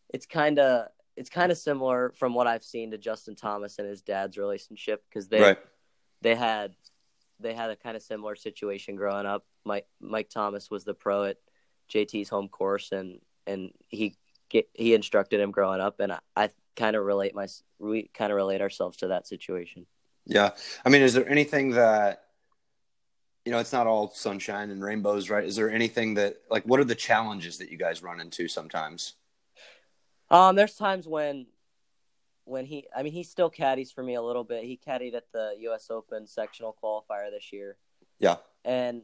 [0.10, 3.88] it's kind of it's kind of similar from what I've seen to Justin Thomas and
[3.88, 5.58] his dad's relationship because they Right.
[6.22, 6.76] they had
[7.40, 9.44] they had a kind of similar situation growing up.
[9.66, 11.38] Mike Mike Thomas was the pro at
[11.92, 14.16] JT's home course and and he
[14.50, 17.48] get, he instructed him growing up and I, I kind of relate my
[17.80, 19.88] we kind of relate ourselves to that situation.
[20.26, 20.52] Yeah.
[20.86, 22.24] I mean, is there anything that
[23.46, 25.46] you know, it's not all sunshine and rainbows, right?
[25.46, 29.14] Is there anything that like what are the challenges that you guys run into sometimes?
[30.30, 31.48] Um, there's times when
[32.46, 34.64] when he I mean he still caddies for me a little bit.
[34.64, 37.78] He caddied at the US Open sectional qualifier this year.
[38.20, 38.38] Yeah.
[38.64, 39.04] And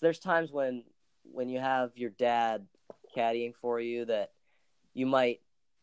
[0.00, 0.84] there's times when
[1.24, 2.66] when you have your dad
[3.16, 4.32] caddying for you that
[4.94, 5.40] you might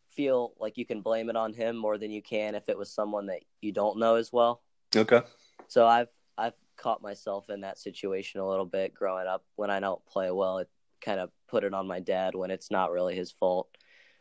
[0.10, 2.92] feel like you can blame it on him more than you can if it was
[2.92, 4.62] someone that you don't know as well.
[4.96, 5.22] Okay.
[5.68, 9.80] So I've I've caught myself in that situation a little bit growing up when I
[9.80, 10.60] don't play well.
[10.60, 10.70] It
[11.02, 13.68] kind of put it on my dad when it's not really his fault.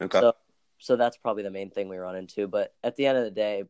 [0.00, 0.20] Okay.
[0.20, 0.35] So
[0.78, 2.46] so that's probably the main thing we run into.
[2.46, 3.64] But at the end of the day,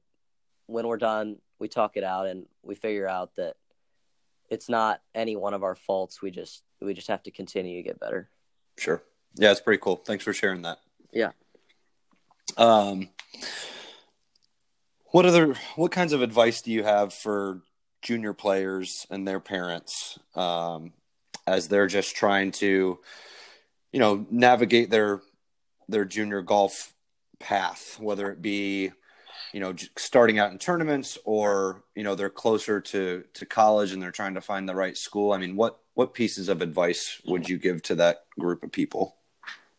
[0.67, 3.57] when we're done, we talk it out and we figure out that
[4.51, 6.21] it's not any one of our faults.
[6.21, 8.29] We just we just have to continue to get better.
[8.77, 9.03] Sure.
[9.37, 9.97] Yeah, it's pretty cool.
[9.97, 10.79] Thanks for sharing that.
[11.13, 11.31] Yeah.
[12.57, 13.09] Um,
[15.07, 17.61] what other what kinds of advice do you have for
[18.03, 20.93] junior players and their parents um,
[21.47, 22.99] as they're just trying to,
[23.93, 25.23] you know, navigate their
[25.89, 26.95] their junior golf
[27.39, 28.93] path, whether it be,
[29.53, 34.03] you know, starting out in tournaments or you know they're closer to to college and
[34.03, 35.33] they're trying to find the right school.
[35.33, 39.17] I mean, what what pieces of advice would you give to that group of people?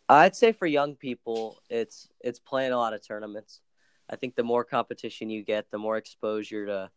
[0.07, 3.61] I'd say for young people, it's it's playing a lot of tournaments.
[4.09, 6.91] I think the more competition you get, the more exposure to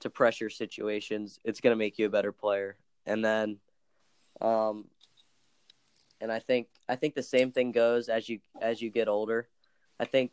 [0.00, 2.76] to pressure situations, it's going to make you a better player.
[3.06, 3.58] And then,
[4.40, 4.86] um,
[6.24, 9.46] and I think I think the same thing goes as you as you get older.
[10.00, 10.32] I think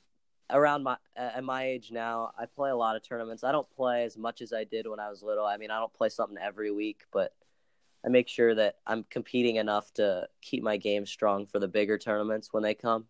[0.49, 3.43] around my at my age now, I play a lot of tournaments.
[3.43, 5.45] I don't play as much as I did when I was little.
[5.45, 7.33] I mean, I don't play something every week, but
[8.05, 11.97] I make sure that I'm competing enough to keep my game strong for the bigger
[11.97, 13.07] tournaments when they come.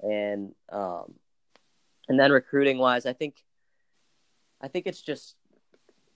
[0.00, 1.12] And um,
[2.08, 3.44] and then recruiting wise, I think
[4.62, 5.36] I think it's just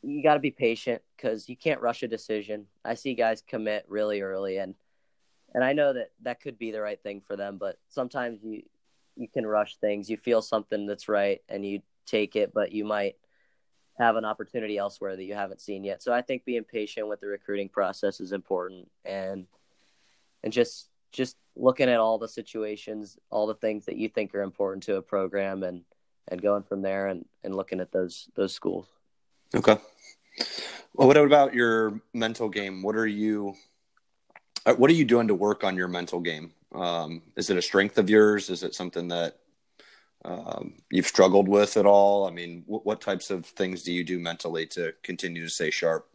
[0.02, 2.68] you got to be patient because you can't rush a decision.
[2.86, 4.74] I see guys commit really early, and
[5.54, 8.62] and I know that that could be the right thing for them, but sometimes you
[9.16, 10.08] you can rush things.
[10.08, 13.16] You feel something that's right, and you take it, but you might
[13.98, 16.02] have an opportunity elsewhere that you haven't seen yet.
[16.02, 19.46] So I think being patient with the recruiting process is important, and
[20.44, 24.42] and just just looking at all the situations, all the things that you think are
[24.42, 25.82] important to a program, and
[26.28, 28.86] and going from there, and and looking at those those schools.
[29.54, 29.78] Okay.
[30.94, 32.82] Well, what about your mental game?
[32.82, 33.54] What are you
[34.74, 36.52] what are you doing to work on your mental game?
[36.74, 38.50] Um, is it a strength of yours?
[38.50, 39.38] Is it something that
[40.24, 42.26] um, you've struggled with at all?
[42.26, 45.70] I mean, what, what types of things do you do mentally to continue to stay
[45.70, 46.08] sharp?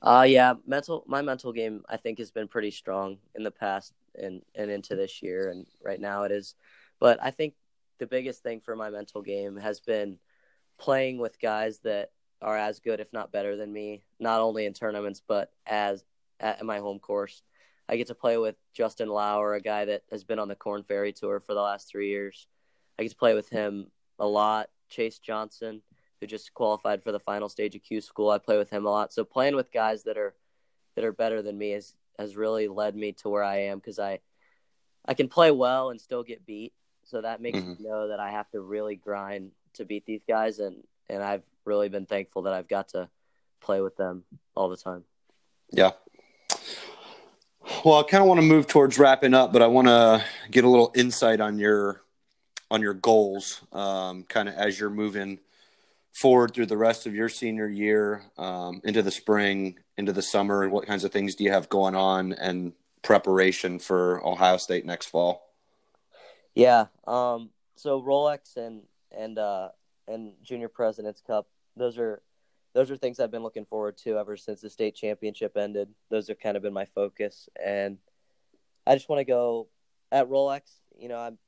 [0.00, 3.92] Uh yeah, mental my mental game I think has been pretty strong in the past
[4.14, 6.54] and and into this year and right now it is.
[7.00, 7.54] But I think
[7.98, 10.18] the biggest thing for my mental game has been
[10.78, 14.72] playing with guys that are as good if not better than me, not only in
[14.72, 16.04] tournaments but as
[16.38, 17.42] at my home course.
[17.88, 20.82] I get to play with Justin Lower, a guy that has been on the Korn
[20.82, 22.46] Ferry Tour for the last 3 years.
[22.98, 24.68] I get to play with him a lot.
[24.88, 25.82] Chase Johnson,
[26.20, 28.30] who just qualified for the final stage of Q School.
[28.30, 29.12] I play with him a lot.
[29.12, 30.34] So playing with guys that are
[30.96, 33.98] that are better than me has has really led me to where I am because
[33.98, 34.20] I
[35.04, 36.72] I can play well and still get beat.
[37.04, 37.78] So that makes Mhm.
[37.78, 41.44] me know that I have to really grind to beat these guys and and I've
[41.64, 43.08] really been thankful that I've got to
[43.60, 44.24] play with them
[44.54, 45.04] all the time.
[45.70, 45.92] Yeah.
[47.84, 50.64] Well, I kind of want to move towards wrapping up, but I want to get
[50.64, 52.02] a little insight on your
[52.70, 55.38] on your goals, um, kind of as you're moving
[56.12, 60.68] forward through the rest of your senior year, um, into the spring, into the summer,
[60.68, 62.72] what kinds of things do you have going on and
[63.02, 65.48] preparation for Ohio State next fall?
[66.54, 66.86] Yeah.
[67.06, 67.50] Um.
[67.76, 68.82] So Rolex and
[69.16, 69.68] and uh
[70.08, 71.46] and Junior Presidents Cup.
[71.76, 72.22] Those are
[72.78, 75.88] those are things I've been looking forward to ever since the state championship ended.
[76.10, 77.98] Those have kind of been my focus, and
[78.86, 79.66] I just want to go
[80.12, 80.60] at Rolex.
[80.96, 81.38] You know, I'm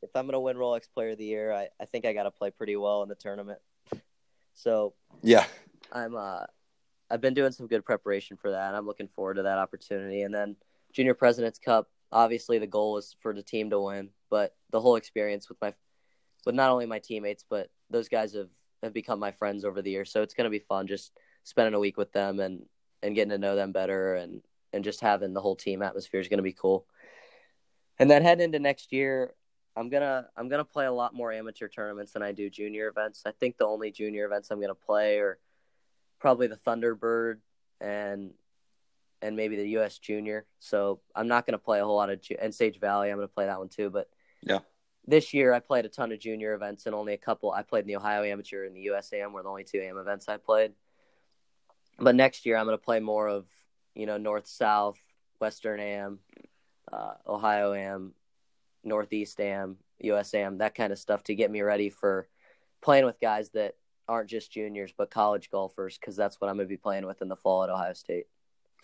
[0.00, 2.30] if I'm gonna win Rolex Player of the Year, I, I think I got to
[2.30, 3.58] play pretty well in the tournament.
[4.54, 5.44] So yeah,
[5.92, 6.44] I'm uh,
[7.10, 8.74] I've been doing some good preparation for that.
[8.74, 10.22] I'm looking forward to that opportunity.
[10.22, 10.56] And then
[10.94, 11.90] Junior President's Cup.
[12.10, 15.74] Obviously, the goal is for the team to win, but the whole experience with my,
[16.46, 18.48] with not only my teammates, but those guys have
[18.82, 20.10] have become my friends over the years.
[20.10, 21.12] So it's gonna be fun just
[21.44, 22.64] spending a week with them and
[23.02, 26.28] and getting to know them better and and just having the whole team atmosphere is
[26.28, 26.86] gonna be cool.
[27.98, 29.34] And then heading into next year,
[29.76, 33.22] I'm gonna I'm gonna play a lot more amateur tournaments than I do junior events.
[33.26, 35.38] I think the only junior events I'm gonna play are
[36.18, 37.38] probably the Thunderbird
[37.80, 38.32] and
[39.20, 39.98] and maybe the U.S.
[39.98, 40.46] Junior.
[40.60, 43.10] So I'm not gonna play a whole lot of and Sage Valley.
[43.10, 43.90] I'm gonna play that one too.
[43.90, 44.08] But
[44.42, 44.60] yeah,
[45.08, 47.50] this year I played a ton of junior events and only a couple.
[47.50, 50.28] I played in the Ohio Amateur and the USAM were the only two AM events
[50.28, 50.72] I played.
[51.98, 53.46] But next year I'm gonna play more of
[53.94, 54.98] you know North South,
[55.40, 56.18] Western Am,
[56.92, 58.12] uh, Ohio Am,
[58.84, 62.28] Northeast Am, USAM, that kind of stuff to get me ready for
[62.80, 63.74] playing with guys that
[64.08, 67.20] aren't just juniors but college golfers because that's what I'm going to be playing with
[67.20, 68.26] in the fall at Ohio State.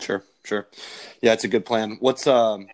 [0.01, 0.69] Sure, sure.
[1.23, 1.97] Yeah, it's a good plan.
[2.01, 2.67] What's um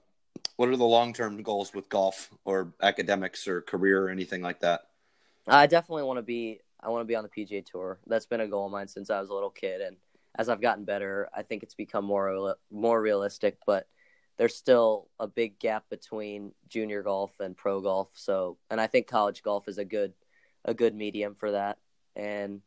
[0.57, 4.83] what are the long-term goals with golf or academics or career or anything like that?
[5.47, 7.99] I definitely want to be I want to be on the PGA Tour.
[8.07, 9.97] That's been a goal of mine since I was a little kid and
[10.39, 13.87] as I've gotten better, I think it's become more more realistic, but
[14.39, 18.09] there's still a big gap between junior golf and pro golf.
[18.15, 20.15] So, and I think college golf is a good
[20.65, 21.79] a good medium for that.
[22.17, 22.63] And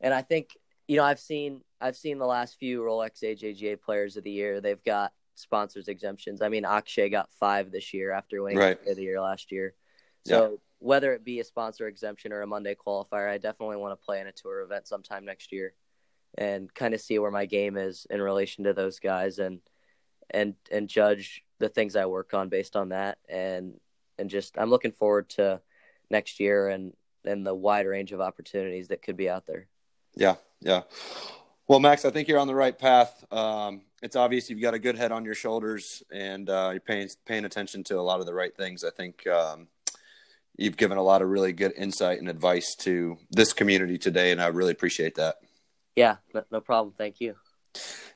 [0.00, 0.56] and I think
[0.88, 4.60] you know I've seen I've seen the last few Rolex AJGA players of the year.
[4.60, 5.12] They've got
[5.42, 6.40] sponsors exemptions.
[6.40, 8.78] I mean, Akshay got five this year after winning right.
[8.84, 9.74] the year last year.
[10.24, 10.56] So yeah.
[10.78, 14.20] whether it be a sponsor exemption or a Monday qualifier, I definitely want to play
[14.20, 15.74] in a tour event sometime next year
[16.38, 19.60] and kind of see where my game is in relation to those guys and
[20.30, 23.78] and and judge the things I work on based on that and
[24.18, 25.60] and just I'm looking forward to
[26.08, 29.66] next year and and the wide range of opportunities that could be out there.
[30.14, 30.82] Yeah, yeah.
[31.68, 33.24] Well, Max, I think you're on the right path.
[33.32, 37.08] Um, it's obvious you've got a good head on your shoulders, and uh, you're paying
[37.24, 38.84] paying attention to a lot of the right things.
[38.84, 39.68] I think um,
[40.56, 44.42] you've given a lot of really good insight and advice to this community today, and
[44.42, 45.36] I really appreciate that.
[45.94, 46.94] Yeah, no, no problem.
[46.98, 47.36] Thank you.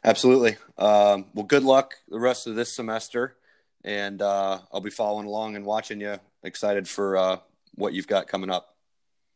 [0.04, 0.56] Absolutely.
[0.76, 3.36] Um, well, good luck the rest of this semester,
[3.84, 6.18] and uh, I'll be following along and watching you.
[6.42, 7.36] Excited for uh,
[7.74, 8.76] what you've got coming up.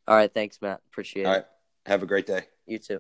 [0.07, 0.33] All right.
[0.33, 0.81] Thanks, Matt.
[0.91, 1.35] Appreciate All it.
[1.35, 1.47] All right.
[1.87, 2.43] Have a great day.
[2.67, 2.99] You too.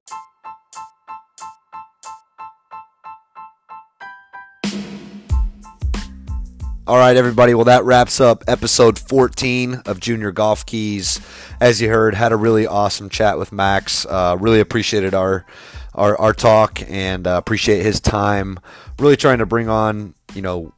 [6.90, 7.54] All right, everybody.
[7.54, 11.24] Well, that wraps up episode 14 of Junior Golf Kies.
[11.60, 14.04] As you heard, had a really awesome chat with Max.
[14.06, 15.46] Uh, really appreciated our
[15.94, 18.58] our, our talk and uh, appreciate his time.
[18.98, 20.72] Really trying to bring on, you know,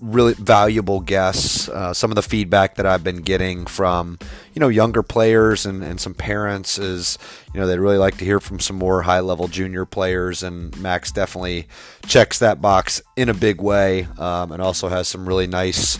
[0.00, 1.68] really valuable guests.
[1.68, 4.18] Uh, some of the feedback that I've been getting from,
[4.54, 7.18] you know, younger players and, and some parents is,
[7.52, 10.42] you know, they'd really like to hear from some more high level junior players.
[10.42, 11.68] And Max definitely
[12.06, 15.98] checks that box in a big way um, and also has some really nice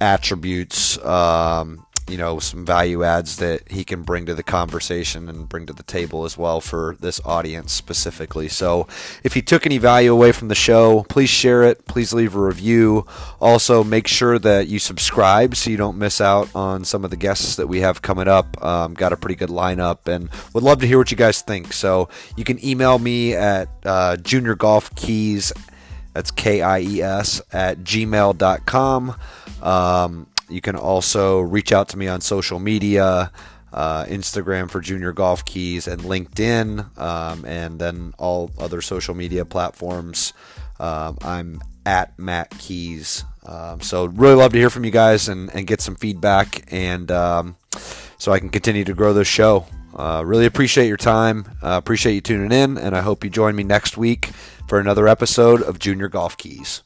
[0.00, 5.48] attributes um, you know some value adds that he can bring to the conversation and
[5.48, 8.48] bring to the table as well for this audience specifically.
[8.48, 8.86] So,
[9.22, 11.86] if you took any value away from the show, please share it.
[11.86, 13.06] Please leave a review.
[13.40, 17.16] Also, make sure that you subscribe so you don't miss out on some of the
[17.16, 18.62] guests that we have coming up.
[18.62, 21.72] Um, got a pretty good lineup and would love to hear what you guys think.
[21.72, 25.52] So, you can email me at uh, Junior Golf Kies.
[26.14, 29.14] That's K I E S at gmail.com.
[29.62, 33.30] Um, you can also reach out to me on social media.
[33.72, 39.46] Uh, Instagram for Junior Golf Kies and LinkedIn, um, and then all other social media
[39.46, 40.34] platforms.
[40.78, 43.24] Um, I'm at Matt Kies.
[43.48, 47.10] Um, so really love to hear from you guys and, and get some feedback, and
[47.10, 47.56] um,
[48.18, 49.64] so I can continue to grow this show.
[49.94, 51.46] Uh, really appreciate your time.
[51.62, 54.26] Uh, appreciate you tuning in, and I hope you join me next week
[54.68, 56.82] for another episode of Junior Golf Kies.